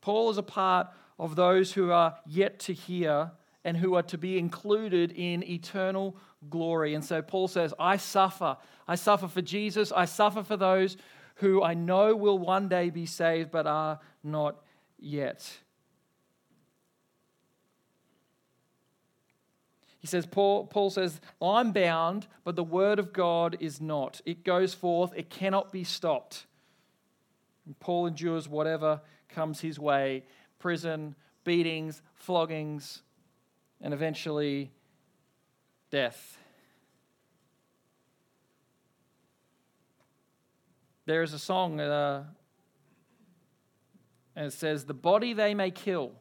[0.00, 0.88] Paul is a part
[1.18, 3.32] of those who are yet to hear
[3.64, 6.16] and who are to be included in eternal
[6.48, 6.94] glory.
[6.94, 8.56] And so Paul says, I suffer.
[8.86, 9.90] I suffer for Jesus.
[9.90, 10.96] I suffer for those
[11.36, 14.62] who I know will one day be saved but are not
[14.98, 15.58] yet.
[20.06, 24.20] He says, Paul, Paul says, I'm bound, but the word of God is not.
[24.24, 26.46] It goes forth, it cannot be stopped.
[27.66, 30.22] And Paul endures whatever comes his way
[30.60, 33.02] prison, beatings, floggings,
[33.80, 34.70] and eventually
[35.90, 36.38] death.
[41.04, 42.22] There is a song, uh,
[44.36, 46.12] and it says, The body they may kill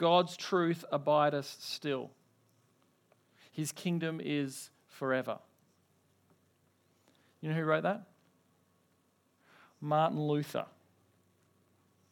[0.00, 2.10] God's truth abideth still.
[3.52, 5.38] His kingdom is forever.
[7.42, 8.04] You know who wrote that?
[9.78, 10.64] Martin Luther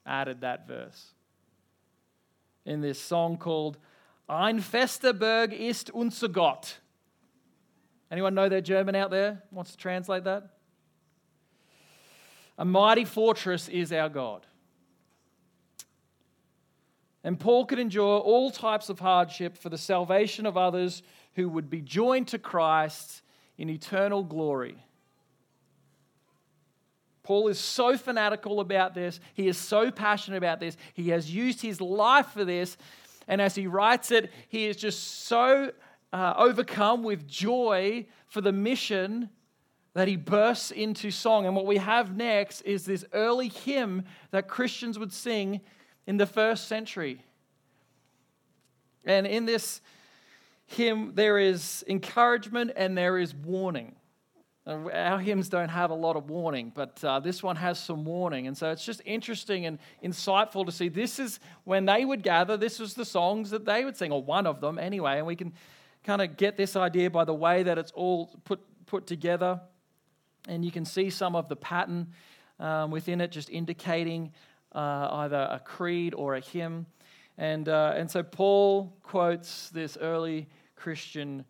[0.05, 1.13] added that verse
[2.67, 3.79] in this song called
[4.29, 6.77] Ein feste Burg ist unser Gott.
[8.11, 9.43] Anyone know their German out there?
[9.51, 10.51] Wants to translate that?
[12.59, 14.47] A mighty fortress is our God.
[17.25, 21.03] And Paul could endure all types of hardship for the salvation of others
[21.35, 23.23] who would be joined to Christ
[23.57, 24.85] in eternal glory.
[27.23, 29.21] Paul is so fanatical about this.
[29.35, 30.77] He is so passionate about this.
[30.95, 32.79] He has used his life for this.
[33.27, 35.73] And as he writes it, he is just so
[36.13, 39.29] uh, overcome with joy for the mission
[39.93, 41.45] that he bursts into song.
[41.45, 45.61] And what we have next is this early hymn that Christians would sing
[46.09, 47.23] in the first century.
[49.05, 49.83] And in this
[50.65, 53.95] hymn, there is encouragement and there is warning.
[54.67, 58.47] Our hymns don't have a lot of warning, but uh, this one has some warning.
[58.47, 62.57] And so it's just interesting and insightful to see this is when they would gather,
[62.57, 65.19] this was the songs that they would sing, or one of them anyway.
[65.19, 65.53] And we can
[66.05, 69.61] kind of get this idea by the way that it's all put, put together.
[70.49, 72.15] And you can see some of the pattern
[72.59, 74.33] um, within it, just indicating
[74.73, 76.87] uh, either a creed or a hymn.
[77.37, 81.45] And, uh, and so Paul quotes this early Christian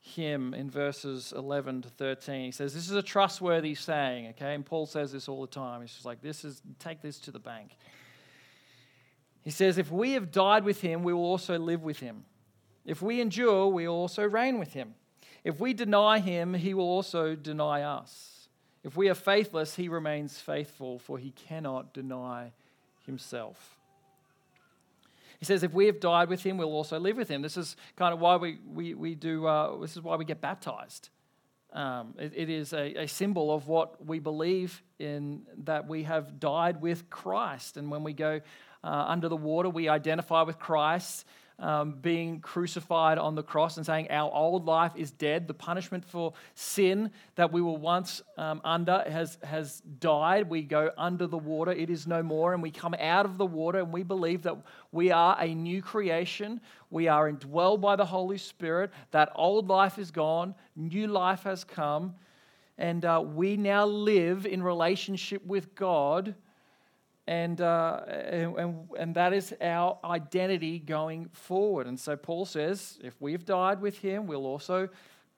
[0.00, 2.46] hymn in verses 11 to 13.
[2.46, 4.54] He says, This is a trustworthy saying, okay?
[4.54, 5.80] And Paul says this all the time.
[5.80, 7.76] He's just like, This is, take this to the bank.
[9.42, 12.24] He says, If we have died with him, we will also live with him.
[12.84, 14.94] If we endure, we will also reign with him.
[15.44, 18.48] If we deny him, he will also deny us.
[18.84, 22.52] If we are faithless, he remains faithful, for he cannot deny
[23.06, 23.78] himself.
[25.38, 27.42] He says, if we have died with him, we'll also live with him.
[27.42, 30.40] This is kind of why we, we, we do, uh, this is why we get
[30.40, 31.08] baptized.
[31.72, 36.38] Um, it, it is a, a, symbol of what we believe in that we have
[36.38, 37.76] died with Christ.
[37.78, 38.40] And when we go
[38.84, 41.24] uh, under the water, we identify with Christ
[41.62, 45.46] um, being crucified on the cross and saying our old life is dead.
[45.46, 50.50] The punishment for sin that we were once um, under has, has died.
[50.50, 53.46] We go under the water, it is no more, and we come out of the
[53.46, 54.56] water and we believe that
[54.90, 56.60] we are a new creation.
[56.90, 58.90] We are indwelled by the Holy Spirit.
[59.12, 62.16] That old life is gone, new life has come,
[62.76, 66.34] and uh, we now live in relationship with God
[67.26, 71.86] and, uh, and, and that is our identity going forward.
[71.86, 74.88] And so Paul says, if we've died with him, we'll also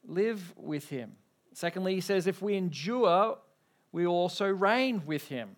[0.06, 1.12] live with him.
[1.52, 3.38] Secondly, he says, if we endure,
[3.92, 5.56] we also reign with him.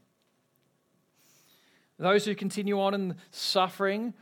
[1.99, 4.13] Those who continue on in suffering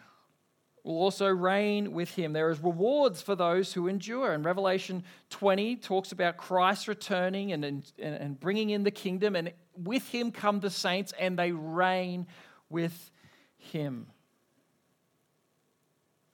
[0.85, 2.35] will also reign with him.
[2.35, 4.33] There is rewards for those who endure.
[4.33, 9.53] And Revelation 20 talks about Christ returning and, and, and bringing in the kingdom, and
[9.75, 12.27] with him come the saints, and they reign
[12.69, 13.11] with
[13.57, 14.07] him.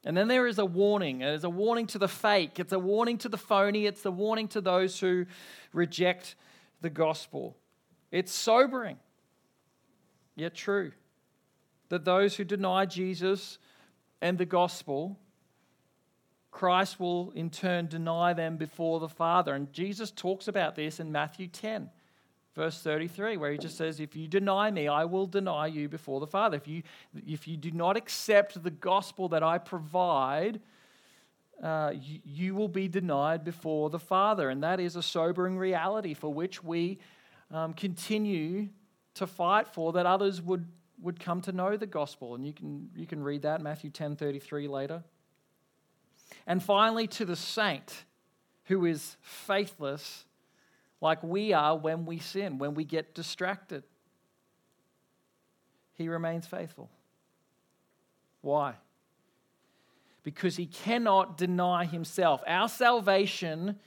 [0.05, 1.21] And then there is a warning.
[1.21, 4.11] It is a warning to the fake, it's a warning to the phony, it's a
[4.11, 5.27] warning to those who
[5.73, 6.35] reject
[6.81, 7.57] the gospel.
[8.11, 8.99] It's sobering,
[10.35, 10.91] yet true,
[11.91, 13.59] that those who deny Jesus
[14.21, 15.19] and the gospel,
[16.51, 19.55] Christ will in turn deny them before the Father.
[19.55, 21.89] And Jesus talks about this in Matthew 10,
[22.55, 26.21] verse 33, where he just says, If you deny me, I will deny you before
[26.21, 26.57] the Father.
[26.57, 26.83] If you,
[27.27, 30.61] if you do not accept the gospel that I provide,
[31.63, 34.51] uh, you, you, will be denied before the Father.
[34.51, 36.99] And that is a sobering reality for which we
[37.51, 38.69] um, continue
[39.15, 40.67] to fight for, that others would
[41.03, 42.35] would come to know the gospel.
[42.35, 45.03] And you can, you can read that, Matthew 10 33 later.
[46.47, 48.05] And finally, to the saint
[48.65, 50.25] who is faithless,
[51.01, 53.83] like we are when we sin, when we get distracted.
[55.95, 56.89] He remains faithful.
[58.43, 58.75] Why?
[60.23, 62.43] Because he cannot deny himself.
[62.47, 63.79] Our salvation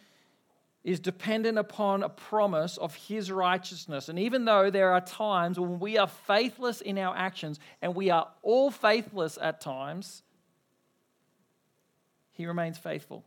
[0.83, 4.09] is dependent upon a promise of his righteousness.
[4.09, 8.09] And even though there are times when we are faithless in our actions, and we
[8.09, 10.23] are all faithless at times,
[12.33, 13.23] he remains faithful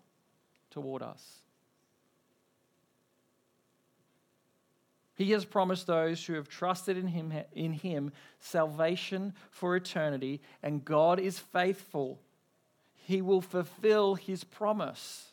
[0.70, 1.40] toward us.
[5.14, 10.84] He has promised those who have trusted in him, in him salvation for eternity, and
[10.84, 12.20] God is faithful.
[12.96, 15.32] He will fulfill his promise.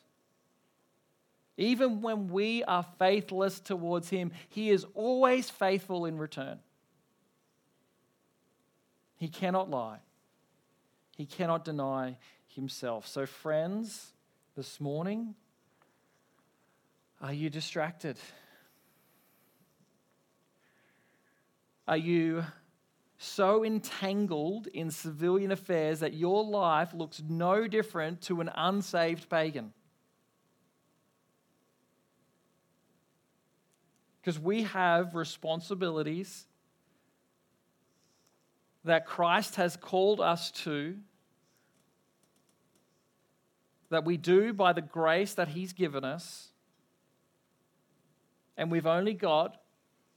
[1.57, 6.59] Even when we are faithless towards Him, He is always faithful in return.
[9.17, 9.99] He cannot lie,
[11.15, 13.07] He cannot deny Himself.
[13.07, 14.13] So, friends,
[14.55, 15.35] this morning,
[17.21, 18.17] are you distracted?
[21.87, 22.43] Are you
[23.17, 29.73] so entangled in civilian affairs that your life looks no different to an unsaved pagan?
[34.23, 36.45] Because we have responsibilities
[38.85, 40.95] that Christ has called us to,
[43.89, 46.53] that we do by the grace that He's given us.
[48.55, 49.61] And we've only got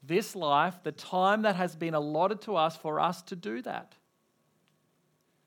[0.04, 3.96] this life, the time that has been allotted to us for us to do that.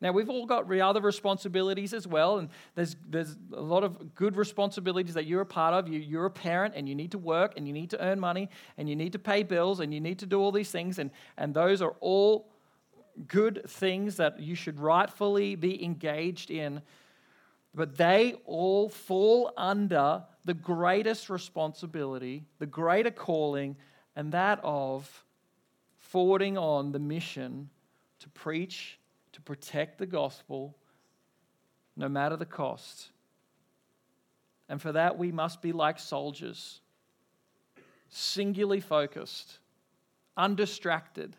[0.02, 4.38] Now, we've all got other responsibilities as well, and there's, there's a lot of good
[4.38, 5.92] responsibilities that you're a part of.
[5.92, 8.50] You, you're a parent, and you need to work, and you need to earn money,
[8.78, 11.12] and you need to pay bills, and you need to do all these things, and,
[11.38, 12.50] and those are all
[13.28, 16.82] good things that you should rightfully be engaged in.
[17.76, 23.76] But they all fall under the greatest responsibility, the greater calling,
[24.16, 25.26] and that of
[25.98, 27.70] forwarding on the mission
[28.20, 28.99] to preach
[29.40, 30.76] to protect the gospel
[31.96, 33.10] no matter the cost.
[34.68, 36.82] And for that, we must be like soldiers,
[38.10, 39.60] singularly focused,
[40.38, 41.36] undistracted.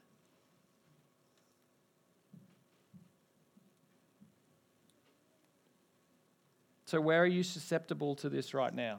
[6.86, 8.98] So, where are you susceptible to this right now?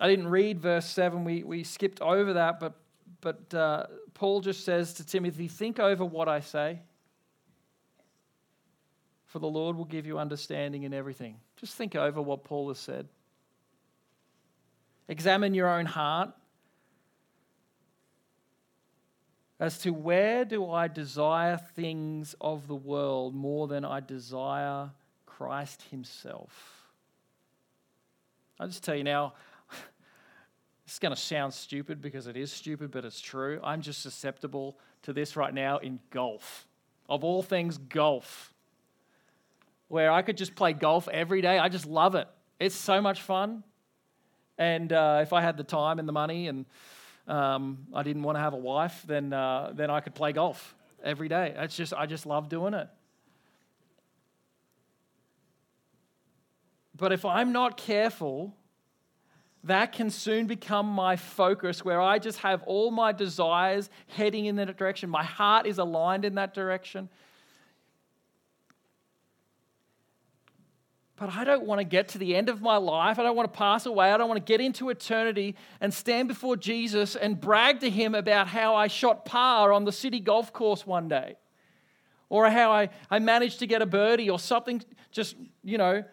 [0.00, 2.79] I didn't read verse 7, we, we skipped over that, but
[3.20, 6.80] but uh, Paul just says to Timothy, Think over what I say,
[9.26, 11.36] for the Lord will give you understanding in everything.
[11.56, 13.08] Just think over what Paul has said.
[15.08, 16.30] Examine your own heart
[19.58, 24.90] as to where do I desire things of the world more than I desire
[25.26, 26.88] Christ Himself.
[28.58, 29.34] I'll just tell you now,
[30.90, 33.60] it's going to sound stupid because it is stupid, but it's true.
[33.62, 36.66] I'm just susceptible to this right now in golf.
[37.08, 38.52] Of all things, golf.
[39.86, 41.60] Where I could just play golf every day.
[41.60, 42.26] I just love it.
[42.58, 43.62] It's so much fun.
[44.58, 46.66] And uh, if I had the time and the money and
[47.28, 50.74] um, I didn't want to have a wife, then, uh, then I could play golf
[51.04, 51.54] every day.
[51.56, 52.88] It's just, I just love doing it.
[56.96, 58.56] But if I'm not careful,
[59.64, 64.56] that can soon become my focus where I just have all my desires heading in
[64.56, 65.10] that direction.
[65.10, 67.10] My heart is aligned in that direction.
[71.16, 73.18] But I don't want to get to the end of my life.
[73.18, 74.10] I don't want to pass away.
[74.10, 78.14] I don't want to get into eternity and stand before Jesus and brag to him
[78.14, 81.36] about how I shot par on the city golf course one day
[82.30, 84.82] or how I, I managed to get a birdie or something
[85.12, 86.04] just, you know,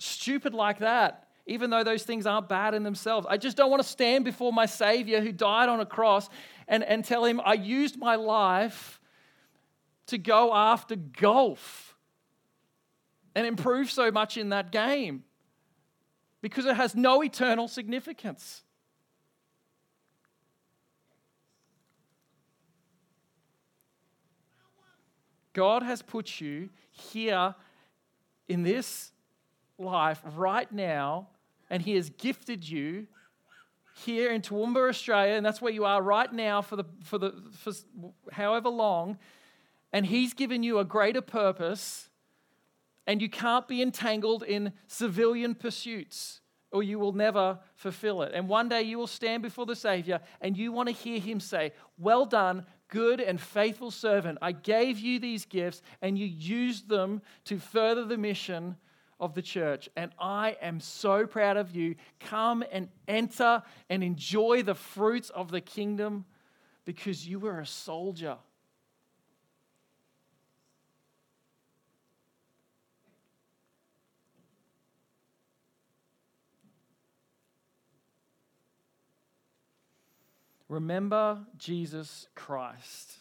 [0.00, 3.26] stupid like that even though those things aren't bad in themselves.
[3.30, 6.28] I just don't want to stand before my Savior who died on a cross
[6.66, 9.00] and, and tell him, I used my life
[10.08, 11.96] to go after golf
[13.34, 15.22] and improve so much in that game
[16.40, 18.62] because it has no eternal significance.
[25.52, 27.54] God has put you here
[28.48, 29.12] in this
[29.78, 31.28] life right now
[31.70, 33.06] and He has gifted you
[34.04, 37.32] here in Toowoomba, Australia, and that's where you are right now for, the, for, the,
[37.52, 37.72] for
[38.32, 39.18] however long,
[39.92, 42.10] and He's given you a greater purpose,
[43.06, 46.40] and you can't be entangled in civilian pursuits
[46.72, 48.32] or you will never fulfill it.
[48.34, 51.40] And one day you will stand before the Savior and you want to hear Him
[51.40, 54.38] say, Well done, good and faithful servant.
[54.42, 58.76] I gave you these gifts and you used them to further the mission
[59.18, 61.94] of the church, and I am so proud of you.
[62.20, 66.24] Come and enter and enjoy the fruits of the kingdom
[66.84, 68.36] because you were a soldier.
[80.68, 83.18] Remember Jesus Christ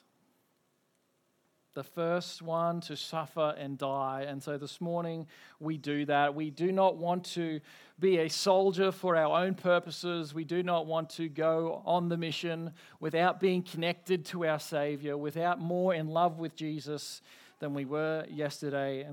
[1.75, 4.25] the first one to suffer and die.
[4.27, 5.27] And so this morning
[5.59, 6.33] we do that.
[6.33, 7.59] We do not want to
[7.99, 10.33] be a soldier for our own purposes.
[10.33, 12.71] We do not want to go on the mission
[13.01, 17.21] without being connected to our Savior, without more in love with Jesus
[17.59, 19.03] than we were yesterday.